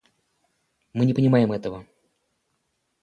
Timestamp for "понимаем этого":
1.13-1.85